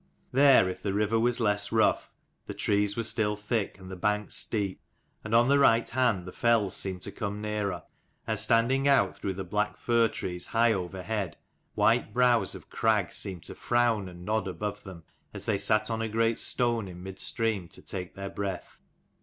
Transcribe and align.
There, 0.31 0.67
if 0.67 0.81
the 0.81 0.95
river 0.95 1.19
was 1.19 1.39
less 1.39 1.71
rough, 1.71 2.09
the 2.47 2.55
trees 2.55 2.97
were 2.97 3.03
still 3.03 3.35
thick 3.35 3.77
and 3.77 3.91
the 3.91 3.95
banks 3.95 4.33
steep: 4.35 4.81
and 5.23 5.35
on 5.35 5.47
the 5.47 5.59
right 5.59 5.87
hand 5.87 6.25
the 6.25 6.31
fells 6.31 6.75
seemed 6.75 7.03
to 7.03 7.11
come 7.11 7.39
nearer: 7.39 7.83
and 8.25 8.39
standing 8.39 8.87
out 8.87 9.15
through 9.15 9.35
the 9.35 9.43
black 9.43 9.77
fir 9.77 10.07
trees 10.07 10.47
high 10.47 10.73
over 10.73 11.03
head, 11.03 11.37
white 11.75 12.15
brows 12.15 12.55
of 12.55 12.67
crag 12.71 13.13
seemed 13.13 13.43
to 13.43 13.53
frown 13.53 14.09
and 14.09 14.25
nod 14.25 14.47
above 14.47 14.81
them, 14.83 15.03
as 15.35 15.45
they 15.45 15.59
sat 15.59 15.91
on 15.91 16.01
a 16.01 16.09
great 16.09 16.39
stone 16.39 16.87
in 16.87 17.03
mid 17.03 17.19
stream 17.19 17.67
to 17.67 17.83
take 17.83 18.15
their 18.15 18.31
breath. 18.31 18.79